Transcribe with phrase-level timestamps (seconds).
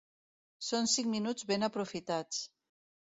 [0.67, 2.41] Són cinc minuts ben aprofitats.